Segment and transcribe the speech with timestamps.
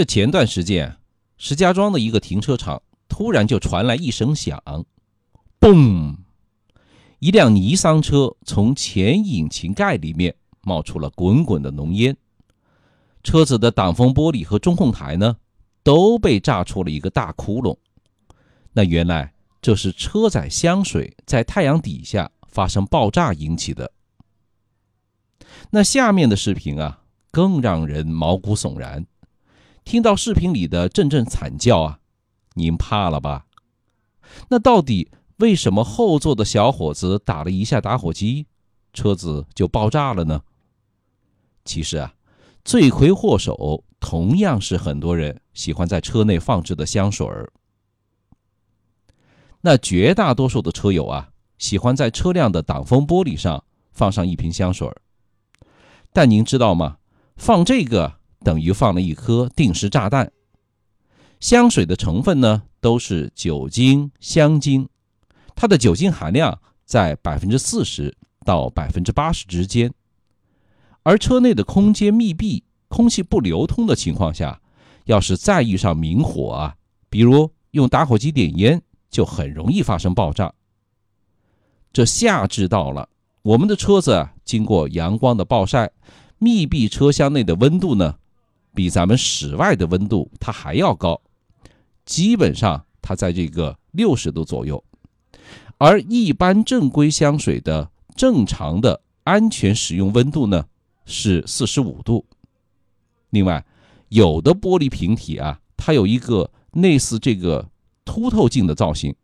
[0.00, 0.96] 这前段时间，
[1.36, 4.58] 石家庄的一个停车场突然就传来一声响，
[5.60, 6.16] 嘣！
[7.18, 12.16] 一辆尼桑车从前引擎盖里面冒出了滚滚的浓烟，
[13.22, 15.36] 车子的挡风玻璃和中控台呢
[15.82, 17.76] 都被炸出了一个大窟窿。
[18.72, 23.92] 那原来这是车载香水在太阳底下发生爆炸引起的。
[25.68, 29.04] 那下面的视频啊，更让人毛骨悚然。
[29.84, 31.98] 听到视频里的阵阵惨叫啊，
[32.54, 33.46] 您怕了吧？
[34.48, 38.46] 那到底为什么后座的小伙子打了一下打火机，
[38.92, 40.42] 车子就爆炸了呢？
[41.64, 42.14] 其实啊，
[42.64, 47.52] 罪魁祸首同样是很多人喜欢在车内放置的香水儿。
[49.62, 55.02] 那绝大多数的车友啊，喜欢在车辆的挡风玻璃上放上一瓶香水儿。
[56.12, 56.98] 但您知道吗？
[57.36, 58.19] 放这个。
[58.44, 60.30] 等于放了一颗定时炸弹。
[61.40, 64.88] 香水的成分呢，都是酒精、香精，
[65.54, 69.92] 它的酒精含量在百分之四十到百分之八十之间。
[71.02, 74.60] 而车内的空间密闭，空气不流通的情况下，
[75.06, 76.76] 要是再遇上明火啊，
[77.08, 80.52] 比如用打火机点烟，就很容易发生爆炸。
[81.90, 83.08] 这夏至到了，
[83.42, 85.90] 我们的车子经过阳光的暴晒，
[86.36, 88.16] 密闭车厢内的温度呢？
[88.74, 91.20] 比咱们室外的温度它还要高，
[92.04, 94.82] 基本上它在这个六十度左右，
[95.76, 100.66] 而一般正规香水的正常的安全使用温度呢
[101.04, 102.24] 是四十五度。
[103.30, 103.66] 另外，
[104.08, 107.68] 有的玻璃瓶体啊，它有一个类似这个
[108.04, 109.14] 凸透镜的造型，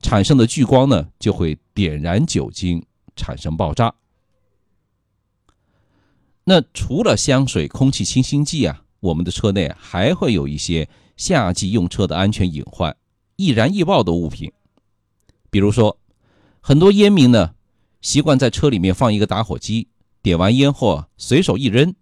[0.00, 2.84] 产生的聚光呢就会点燃酒精，
[3.16, 3.92] 产生爆炸。
[6.44, 8.83] 那除了香水、空气清新剂啊。
[9.04, 10.88] 我们的车内还会有一些
[11.18, 12.96] 夏季用车的安全隐患、
[13.36, 14.50] 易燃易爆的物品，
[15.50, 15.98] 比如说，
[16.62, 17.54] 很多烟民呢
[18.00, 19.88] 习惯在车里面放一个打火机，
[20.22, 21.94] 点完烟后随手一扔，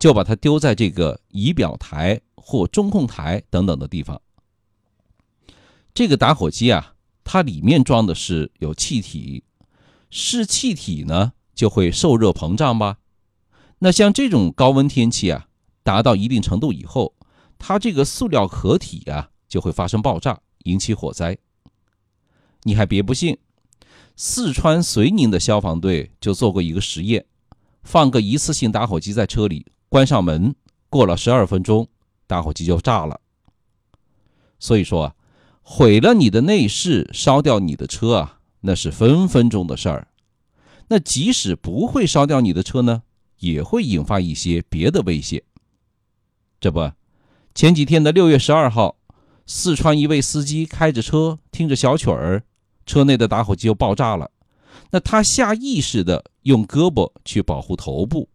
[0.00, 4.20] 就把它丢在这个仪表台或中控台等等的地方。
[5.94, 9.44] 这个打火机啊，它里面装的是有气体，
[10.10, 12.98] 是气体呢就会受热膨胀吧？
[13.78, 15.46] 那像这种高温天气啊。
[15.86, 17.14] 达到一定程度以后，
[17.56, 21.38] 它这个塑料壳体啊就会发生爆炸，引起火灾。
[22.64, 23.38] 你还别不信，
[24.16, 27.24] 四川遂宁的消防队就做过一个实验，
[27.84, 30.56] 放个一次性打火机在车里，关上门，
[30.90, 31.86] 过了十二分钟，
[32.26, 33.20] 打火机就炸了。
[34.58, 35.14] 所以说啊，
[35.62, 40.08] 毁了你的内饰，烧掉你的车啊，那是分分钟的事儿。
[40.88, 43.04] 那即使不会烧掉你的车呢，
[43.38, 45.40] 也会引发一些别的危险。
[46.66, 46.90] 这不，
[47.54, 48.96] 前几天的六月十二号，
[49.46, 52.42] 四川一位司机开着车，听着小曲儿，
[52.84, 54.32] 车内的打火机就爆炸了。
[54.90, 58.28] 那他下意识的用胳膊去保护头部，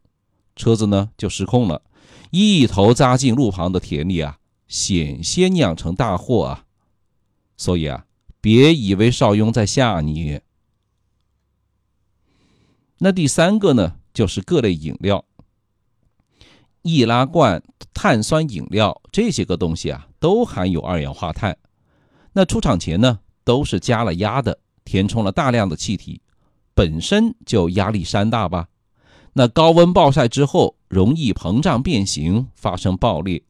[0.56, 1.82] 车子呢就失控了，
[2.30, 6.64] 一头扎进路旁的田里啊，险些酿成大祸啊！
[7.58, 8.06] 所以啊，
[8.40, 10.40] 别以为邵雍在吓你。
[13.00, 15.26] 那第三个呢，就是各类饮料。
[16.84, 17.62] 易拉罐、
[17.94, 21.58] 碳酸饮料这些个东西啊，都含有二氧化碳。
[22.34, 26.22] 那出厂前呢，都是加了压的，填充了大量的气体，
[26.74, 28.68] 本身就压力山大吧。
[29.34, 33.44] 那高温暴晒之后，容易膨胀变形，发生爆裂。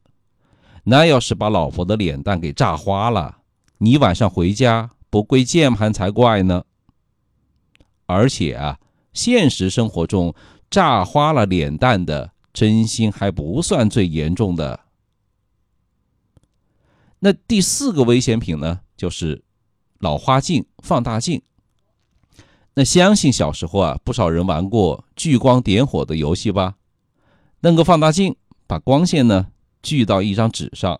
[0.83, 3.37] 那要是把老婆的脸蛋给炸花了，
[3.77, 6.63] 你晚上回家不跪键盘才怪呢。
[8.07, 8.77] 而且啊，
[9.13, 10.35] 现实生活中
[10.69, 12.31] 炸花了脸蛋的。
[12.53, 14.79] 真心还不算最严重的。
[17.19, 19.43] 那第四个危险品呢，就是
[19.99, 21.41] 老花镜、放大镜。
[22.73, 26.77] 那相信小时候啊，不少人玩过聚光点火的游戏吧？
[27.59, 28.35] 弄个放大镜，
[28.65, 29.47] 把光线呢
[29.83, 30.99] 聚到一张纸上，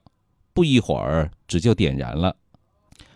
[0.54, 2.36] 不一会儿纸就点燃了。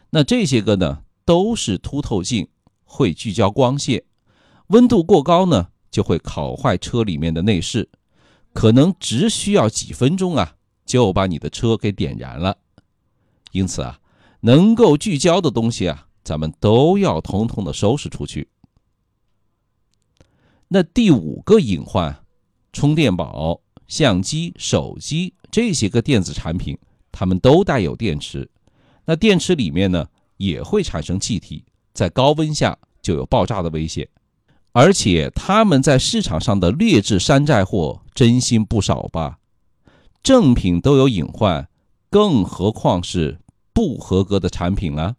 [0.09, 2.47] 那这些个呢，都是凸透镜，
[2.85, 4.03] 会聚焦光线，
[4.67, 7.89] 温度过高呢，就会烤坏车里面的内饰。
[8.55, 10.55] 可能只需要几分钟啊，
[10.85, 12.57] 就把你的车给点燃了。
[13.51, 13.99] 因此啊，
[14.39, 18.47] 能够聚焦的东西啊，咱们都要统统的收拾出去。
[20.69, 22.23] 那第五个隐患，
[22.71, 26.77] 充电宝、相机、手机这些个电子产品，
[27.11, 28.49] 它们都带有电池。
[29.03, 30.07] 那电池里面呢，
[30.37, 34.07] 也会产生气体，在高温下就有爆炸的危险。
[34.71, 39.39] 而且他们在市场上的劣质山寨货真心不少吧？
[40.23, 41.69] 正品都有隐患，
[42.09, 43.39] 更何况是
[43.73, 45.17] 不合格的产品了。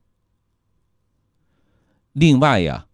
[2.13, 2.87] 另外呀，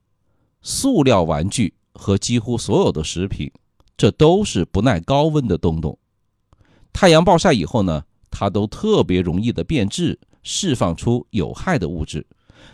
[0.60, 3.50] 塑料玩具和几乎所有的食品，
[3.96, 5.96] 这都是不耐高温的东东。
[6.92, 12.26] 太阳暴晒以后呢，它都特别容易的变质，释放出有害的物质，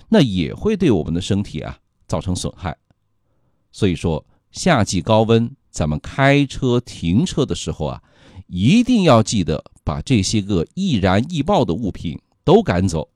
[0.08, 2.76] 那也会对我们的身体啊造成损害。
[3.70, 8.02] 所以说，夏季高温，咱们开车停车的时候啊，
[8.46, 13.08] 一定要记得把这些个易燃易爆的物品都赶走。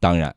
[0.00, 0.34] 当然，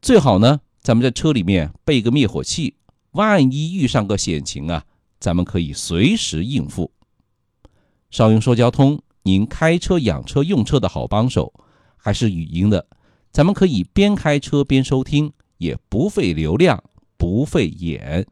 [0.00, 0.60] 最好呢。
[0.82, 2.74] 咱们在车里面备个灭火器，
[3.12, 4.84] 万一遇上个险情啊，
[5.20, 6.90] 咱们可以随时应付。
[8.10, 11.54] 少云说交通，您开车养车用车的好帮手，
[11.96, 12.84] 还是语音的，
[13.30, 16.82] 咱们可以边开车边收听，也不费流量，
[17.16, 18.26] 不费眼，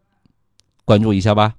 [0.85, 1.55] 关注一下吧。